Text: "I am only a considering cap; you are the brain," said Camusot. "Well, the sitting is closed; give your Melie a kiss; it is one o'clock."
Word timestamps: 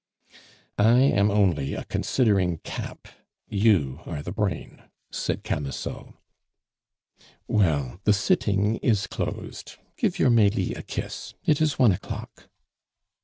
"I 0.79 0.97
am 1.01 1.29
only 1.29 1.75
a 1.75 1.83
considering 1.83 2.57
cap; 2.63 3.07
you 3.47 3.99
are 4.07 4.23
the 4.23 4.31
brain," 4.31 4.81
said 5.11 5.43
Camusot. 5.43 6.15
"Well, 7.47 8.01
the 8.05 8.13
sitting 8.13 8.77
is 8.77 9.05
closed; 9.05 9.75
give 9.97 10.17
your 10.17 10.31
Melie 10.31 10.73
a 10.73 10.81
kiss; 10.81 11.35
it 11.45 11.61
is 11.61 11.77
one 11.77 11.91
o'clock." 11.91 12.49